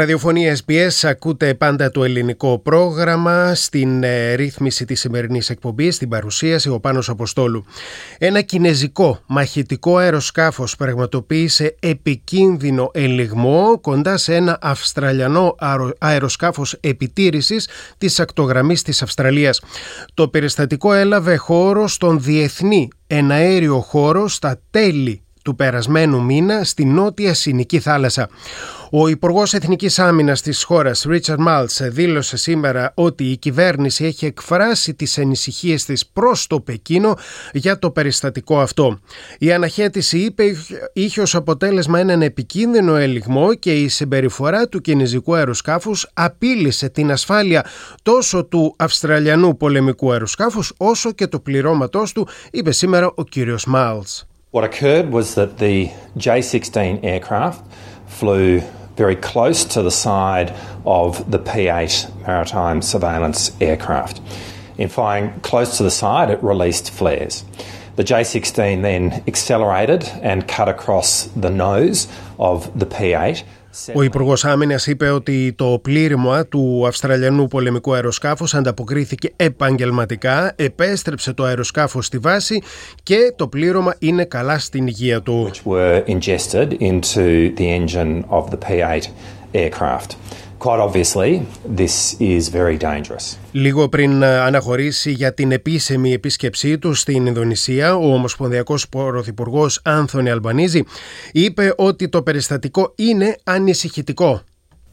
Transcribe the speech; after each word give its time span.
Ραδιοφωνία 0.00 0.58
SBS, 0.66 1.08
ακούτε 1.08 1.54
πάντα 1.54 1.90
το 1.90 2.04
ελληνικό 2.04 2.58
πρόγραμμα 2.58 3.54
στην 3.54 4.02
ε, 4.02 4.34
ρύθμιση 4.34 4.84
της 4.84 5.00
σημερινής 5.00 5.50
εκπομπής, 5.50 5.94
στην 5.94 6.08
παρουσίαση 6.08 6.68
ο 6.68 6.80
Πάνος 6.80 7.08
Αποστόλου. 7.08 7.64
Ένα 8.18 8.40
κινέζικο 8.40 9.20
μαχητικό 9.26 9.96
αεροσκάφος 9.96 10.76
πραγματοποίησε 10.76 11.74
επικίνδυνο 11.80 12.90
ελιγμό 12.92 13.78
κοντά 13.80 14.16
σε 14.16 14.34
ένα 14.34 14.58
αυστραλιανό 14.60 15.54
αεροσκάφος 15.98 16.76
επιτήρησης 16.80 17.68
της 17.98 18.20
ακτογραμμής 18.20 18.82
της 18.82 19.02
Αυστραλίας. 19.02 19.60
Το 20.14 20.28
περιστατικό 20.28 20.92
έλαβε 20.92 21.36
χώρο 21.36 21.88
στον 21.88 22.20
διεθνή 22.22 22.88
εναέριο 23.06 23.80
χώρο 23.80 24.28
στα 24.28 24.60
τέλη 24.70 25.22
του 25.50 25.56
περασμένου 25.56 26.22
μήνα 26.22 26.64
στη 26.64 26.84
νότια 26.84 27.34
Συνική 27.34 27.80
θάλασσα. 27.80 28.28
Ο 28.90 29.08
Υπουργός 29.08 29.54
Εθνικής 29.54 29.98
Άμυνας 29.98 30.42
της 30.42 30.62
χώρας, 30.62 31.02
Ρίτσαρντ 31.08 31.40
Μάλτς, 31.40 31.80
δήλωσε 31.82 32.36
σήμερα 32.36 32.92
ότι 32.94 33.24
η 33.24 33.36
κυβέρνηση 33.36 34.04
έχει 34.04 34.26
εκφράσει 34.26 34.94
τις 34.94 35.18
ανησυχίες 35.18 35.84
της 35.84 36.06
προς 36.06 36.46
το 36.46 36.60
Πεκίνο 36.60 37.16
για 37.52 37.78
το 37.78 37.90
περιστατικό 37.90 38.60
αυτό. 38.60 38.98
Η 39.38 39.52
αναχέτηση, 39.52 40.18
είπε, 40.18 40.44
είχε 40.92 41.20
ως 41.20 41.34
αποτέλεσμα 41.34 41.98
έναν 41.98 42.22
επικίνδυνο 42.22 42.96
ελιγμό 42.96 43.54
και 43.54 43.72
η 43.80 43.88
συμπεριφορά 43.88 44.68
του 44.68 44.80
κινέζικου 44.80 45.34
αεροσκάφους 45.34 46.10
απείλησε 46.14 46.88
την 46.88 47.10
ασφάλεια 47.10 47.66
τόσο 48.02 48.44
του 48.44 48.74
Αυστραλιανού 48.78 49.56
πολεμικού 49.56 50.12
αεροσκάφους 50.12 50.72
όσο 50.76 51.12
και 51.12 51.26
του 51.26 51.42
πληρώματός 51.42 52.12
του, 52.12 52.28
είπε 52.50 52.72
σήμερα 52.72 53.12
ο 53.14 53.24
κύριος 53.24 53.64
Μάλτς. 53.64 54.29
What 54.50 54.64
occurred 54.64 55.12
was 55.12 55.36
that 55.36 55.58
the 55.58 55.92
J16 56.16 57.04
aircraft 57.04 57.64
flew 58.08 58.58
very 58.96 59.14
close 59.14 59.64
to 59.66 59.82
the 59.82 59.92
side 59.92 60.52
of 60.84 61.30
the 61.30 61.38
P8 61.38 62.26
maritime 62.26 62.82
surveillance 62.82 63.52
aircraft. 63.60 64.20
In 64.76 64.88
flying 64.88 65.38
close 65.42 65.76
to 65.76 65.84
the 65.84 65.90
side, 65.90 66.30
it 66.30 66.42
released 66.42 66.90
flares. 66.90 67.44
The 67.94 68.02
J16 68.02 68.82
then 68.82 69.22
accelerated 69.28 70.02
and 70.20 70.48
cut 70.48 70.68
across 70.68 71.26
the 71.26 71.50
nose 71.50 72.08
of 72.36 72.76
the 72.76 72.86
P8. 72.86 73.44
Ο 73.94 74.02
Υπουργός 74.02 74.44
Άμυνας 74.44 74.86
είπε 74.86 75.10
ότι 75.10 75.52
το 75.56 75.78
πλήρημα 75.82 76.46
του 76.46 76.84
Αυστραλιανού 76.86 77.46
πολεμικού 77.46 77.94
αεροσκάφους 77.94 78.54
ανταποκρίθηκε 78.54 79.32
επαγγελματικά, 79.36 80.52
επέστρεψε 80.56 81.32
το 81.32 81.44
αεροσκάφος 81.44 82.06
στη 82.06 82.18
βάση 82.18 82.62
και 83.02 83.32
το 83.36 83.48
πλήρωμα 83.48 83.94
είναι 83.98 84.24
καλά 84.24 84.58
στην 84.58 84.86
υγεία 84.86 85.22
του. 85.22 85.50
Which 85.50 85.70
were 85.70 86.04
ingested 86.04 86.68
into 86.80 87.54
the 87.56 87.68
engine 87.78 88.24
of 88.28 88.50
the 88.50 88.58
P8 88.68 89.02
aircraft. 89.52 90.16
Quite 90.66 90.80
obviously, 90.88 91.32
this 91.82 92.16
is 92.20 92.48
very 92.50 92.76
dangerous. 92.76 93.36
Λίγο 93.52 93.88
πριν 93.88 94.24
αναχωρήσει 94.24 95.10
για 95.10 95.34
την 95.34 95.52
επίσημη 95.52 96.12
επίσκεψή 96.12 96.78
του 96.78 96.94
στην 96.94 97.26
Ινδονησία, 97.26 97.96
ο 97.96 98.12
Ομοσπονδιακός 98.14 98.88
Πρωθυπουργός 98.88 99.80
Άνθονη 99.84 100.30
Αλμπανίζη 100.30 100.84
είπε 101.32 101.74
ότι 101.76 102.08
το 102.08 102.22
περιστατικό 102.22 102.92
είναι 102.96 103.36
ανησυχητικό. 103.44 104.42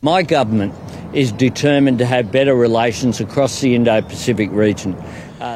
My 0.02 0.22
government 0.22 0.72
is 1.14 1.32
determined 1.32 1.98
to 1.98 2.06
have 2.06 2.32
better 2.32 2.56
relations 2.56 3.20
across 3.20 3.62
the 3.62 3.76
Indo-Pacific 3.76 4.50
region. 4.66 4.96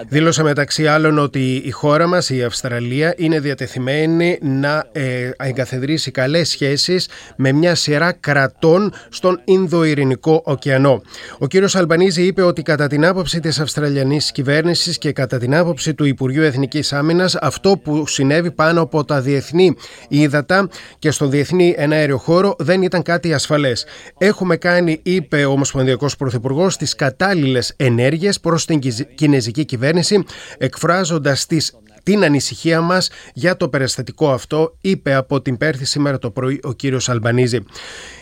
Δήλωσε 0.07 0.43
μεταξύ 0.43 0.87
άλλων 0.87 1.17
ότι 1.17 1.55
η 1.65 1.71
χώρα 1.71 2.07
μας, 2.07 2.29
η 2.29 2.43
Αυστραλία, 2.43 3.13
είναι 3.17 3.39
διατεθειμένη 3.39 4.37
να 4.41 4.85
ε, 4.91 5.29
εγκαθιδρύσει 5.37 6.11
καλές 6.11 6.49
σχέσεις 6.49 7.09
με 7.35 7.51
μια 7.51 7.75
σειρά 7.75 8.11
κρατών 8.11 8.93
στον 9.09 9.41
Ινδοειρηνικό 9.43 10.41
ωκεανό. 10.45 11.01
Ο 11.37 11.47
κύριος 11.47 11.75
Αλμπανίζη 11.75 12.23
είπε 12.23 12.41
ότι 12.41 12.61
κατά 12.61 12.87
την 12.87 13.05
άποψη 13.05 13.39
της 13.39 13.59
Αυστραλιανής 13.59 14.31
κυβέρνησης 14.31 14.97
και 14.97 15.11
κατά 15.11 15.37
την 15.37 15.55
άποψη 15.55 15.93
του 15.93 16.05
Υπουργείου 16.05 16.43
Εθνικής 16.43 16.93
Άμυνας 16.93 17.35
αυτό 17.35 17.77
που 17.83 18.07
συνέβη 18.07 18.51
πάνω 18.51 18.81
από 18.81 19.03
τα 19.05 19.21
διεθνή 19.21 19.75
ύδατα 20.07 20.69
και 20.99 21.11
στον 21.11 21.29
διεθνή 21.29 21.73
εναέριο 21.77 22.17
χώρο 22.17 22.55
δεν 22.57 22.81
ήταν 22.81 23.01
κάτι 23.01 23.33
ασφαλές. 23.33 23.85
Έχουμε 24.17 24.55
κάνει, 24.55 24.99
είπε 25.03 25.45
ο 25.45 25.51
Ομοσπονδιακός 25.51 26.15
Πρωθυπουργός, 26.15 26.77
τις 26.77 26.95
κατάλληλες 26.95 27.73
ενέργειες 27.77 28.39
προς 28.39 28.65
την 28.65 28.79
κινέζικη 29.15 29.65
κυβέρνηση 29.71 30.23
εκφράζοντας 30.57 31.45
τις 31.45 31.75
την 32.03 32.23
ανησυχία 32.23 32.81
μας 32.81 33.09
για 33.33 33.57
το 33.57 33.69
περιστατικό 33.69 34.31
αυτό, 34.31 34.77
είπε 34.81 35.13
από 35.13 35.41
την 35.41 35.57
Πέρθη 35.57 35.85
σήμερα 35.85 36.17
το 36.17 36.31
πρωί 36.31 36.59
ο 36.63 36.73
κύριος 36.73 37.09
Αλμπανίζη. 37.09 37.65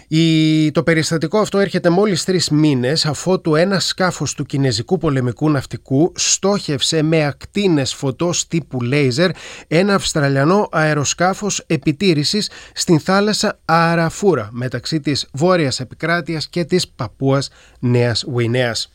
Η... 0.07 0.71
Το 0.71 0.83
περιστατικό 0.83 1.37
αυτό 1.37 1.59
έρχεται 1.59 1.89
μόλις 1.89 2.23
τρεις 2.23 2.49
μήνες 2.49 3.05
αφότου 3.05 3.55
ένα 3.55 3.79
σκάφος 3.79 4.33
του 4.33 4.45
κινέζικου 4.45 4.97
πολεμικού 4.97 5.49
ναυτικού 5.49 6.11
στόχευσε 6.15 7.01
με 7.01 7.25
ακτίνες 7.25 7.93
φωτός 7.93 8.47
τύπου 8.47 8.81
λέιζερ 8.81 9.29
ένα 9.67 9.93
αυστραλιανό 9.93 10.67
αεροσκάφος 10.71 11.63
επιτήρησης 11.67 12.49
στην 12.73 12.99
θάλασσα 12.99 13.59
Αραφούρα 13.65 14.49
μεταξύ 14.51 14.99
της 14.99 15.27
Βόρειας 15.33 15.79
Επικράτειας 15.79 16.47
και 16.47 16.63
της 16.63 16.87
Παππούας 16.87 17.49
Νέας 17.79 18.23
Γουινέας. 18.27 18.91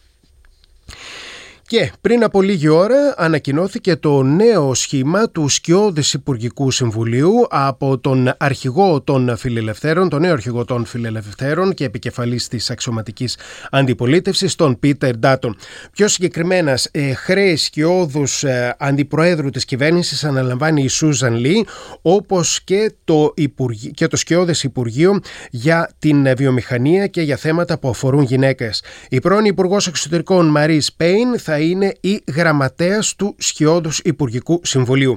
Και 1.66 1.92
πριν 2.00 2.25
από 2.25 2.42
λίγη 2.42 2.69
ώρα 2.69 3.14
ανακοινώθηκε 3.16 3.97
το 3.97 4.22
νέο 4.22 4.75
σχήμα 4.75 5.30
του 5.30 5.48
Σκιώδης 5.48 6.12
Υπουργικού 6.12 6.70
Συμβουλίου 6.70 7.47
από 7.50 7.98
τον 7.98 8.34
αρχηγό 8.38 9.00
των 9.00 9.36
φιλελευθέρων, 9.36 10.08
τον 10.08 10.20
νέο 10.20 10.32
αρχηγό 10.32 10.64
των 10.64 10.84
φιλελευθέρων 10.84 11.74
και 11.74 11.84
επικεφαλής 11.84 12.48
της 12.48 12.70
αξιωματικής 12.70 13.36
αντιπολίτευσης, 13.70 14.54
τον 14.54 14.78
Πίτερ 14.78 15.16
Ντάτον. 15.16 15.56
Πιο 15.92 16.08
συγκεκριμένα, 16.08 16.78
ε, 16.91 17.14
χρέη 17.14 17.56
σκιώδους 17.56 18.44
ε, 18.44 18.74
αντιπροέδρου 18.78 19.50
της 19.50 19.64
κυβέρνησης 19.64 20.24
αναλαμβάνει 20.24 20.82
η 20.82 20.88
Σούζαν 20.88 21.34
Λί, 21.34 21.66
όπως 22.03 22.60
και 22.64 22.92
το, 23.04 23.32
Υπουργ... 23.36 23.91
και 23.94 24.06
το 24.06 24.16
Σκιώδης 24.16 24.62
Υπουργείο 24.64 25.20
για 25.50 25.91
την 25.98 26.36
βιομηχανία 26.36 27.06
και 27.06 27.22
για 27.22 27.36
θέματα 27.36 27.78
που 27.78 27.88
αφορούν 27.88 28.22
γυναίκες. 28.22 28.82
Η 29.08 29.20
πρώην 29.20 29.44
Υπουργός 29.44 29.86
Εξωτερικών 29.86 30.47
Μαρή 30.47 30.82
Πέιν 30.97 31.38
θα 31.38 31.53
είναι 31.59 31.94
η 32.00 32.22
γραμματέας 32.34 33.15
του 33.16 33.34
Σκιώδους 33.38 33.98
Υπουργικού 33.98 34.60
Συμβουλίου. 34.62 35.16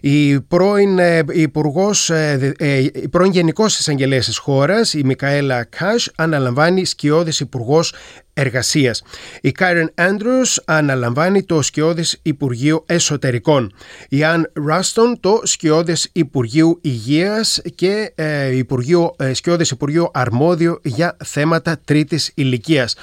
Η 0.00 0.40
πρώην, 0.40 0.98
ε, 0.98 1.24
υπουργός, 1.32 2.10
ε, 2.10 2.54
ε, 2.58 2.78
η 2.78 3.08
πρώην 3.10 3.30
Γενικός 3.30 3.78
Εισαγγελέας 3.78 4.26
της 4.26 4.38
χώρας, 4.38 4.94
η 4.94 5.04
Μικαέλα 5.04 5.64
Κάσ, 5.64 6.12
αναλαμβάνει 6.16 6.84
Σκιώδης 6.84 7.40
Υπουργός 7.40 7.92
Εργασίας. 8.38 9.02
Η 9.40 9.52
Κάρεν 9.52 9.90
Άντριους 9.94 10.60
αναλαμβάνει 10.64 11.42
το 11.42 11.62
Σκιώδης 11.62 12.18
Υπουργείο 12.22 12.84
Εσωτερικών. 12.86 13.72
Η 14.08 14.24
Αν 14.24 14.50
Ράστον 14.66 15.20
το 15.20 15.40
Σκιώδης 15.42 16.08
Υπουργείο 16.12 16.78
Υγείας 16.80 17.60
και 17.74 18.12
ε, 18.14 18.56
Υπουργείο, 18.56 19.14
ε, 19.18 19.34
Σκιώδης 19.34 19.70
Υπουργείο 19.70 20.10
Αρμόδιο 20.14 20.80
για 20.82 21.16
θέματα 21.24 21.78
τρίτης 21.84 22.32
ηλικίας. 22.34 22.94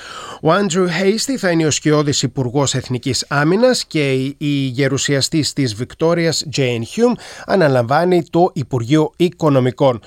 Ο 0.41 0.51
Άντρου 0.51 0.87
Χέιστι 0.89 1.37
θα 1.37 1.49
είναι 1.49 1.65
ο 1.65 1.71
Σκιώδης 1.71 2.21
Υπουργός 2.23 2.75
Εθνικής 2.75 3.25
Άμυνας 3.27 3.85
και 3.85 4.11
η 4.37 4.71
γερουσιαστής 4.73 5.53
της 5.53 5.75
Βικτόριας 5.75 6.45
Τζέιν 6.51 6.85
Χιούμ 6.85 7.13
αναλαμβάνει 7.45 8.23
το 8.29 8.51
Υπουργείο 8.53 9.11
Οικονομικών. 9.15 10.01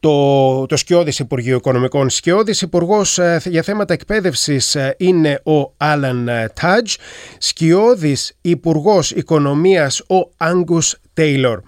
Το, 0.00 0.66
το 0.66 0.76
Σκιώδης 0.76 1.18
Υπουργείο 1.18 1.56
Οικονομικών 1.56 2.10
Σκιώδης 2.10 2.62
Υπουργός 2.62 3.18
ε, 3.18 3.40
για 3.44 3.62
θέματα 3.62 3.92
εκπαίδευσης 3.92 4.71
ε, 4.71 4.71
είναι 4.96 5.40
ο 5.44 5.72
Άλαν 5.76 6.28
ε, 6.28 6.48
Τάτζ, 6.60 6.94
σκιώδης 7.38 8.36
υπουργός 8.40 9.10
οικονομίας 9.10 10.00
ο 10.00 10.30
Άγκους 10.36 10.96
Τέιλορ. 11.14 11.60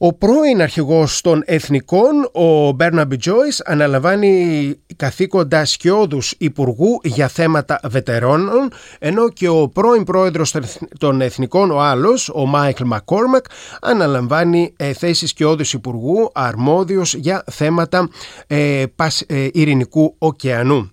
Ο 0.00 0.12
πρώην 0.12 0.62
αρχηγός 0.62 1.20
των 1.20 1.42
Εθνικών, 1.46 2.30
ο 2.32 2.70
Μπάρναμπι 2.72 3.16
Τζόις, 3.16 3.62
αναλαμβάνει 3.64 4.74
καθήκοντα 4.96 5.64
σκιώδους 5.64 6.34
υπουργού 6.38 7.00
για 7.02 7.28
θέματα 7.28 7.80
βετεράνων, 7.84 8.70
ενώ 8.98 9.28
και 9.28 9.48
ο 9.48 9.68
πρώην 9.68 10.04
πρόεδρος 10.04 10.54
των 10.98 11.20
Εθνικών, 11.20 11.70
ο 11.70 11.80
άλλος, 11.80 12.30
ο 12.34 12.46
Μάικλ 12.46 12.84
Μακόρμακ, 12.86 13.44
αναλαμβάνει 13.80 14.72
ε, 14.76 14.92
θέση 14.92 15.26
σκιώδους 15.26 15.72
υπουργού 15.72 16.30
αρμόδιος 16.34 17.14
για 17.14 17.44
θέματα 17.50 18.08
ε, 18.46 18.84
ειρηνικού 19.52 20.14
ωκεανού. 20.18 20.92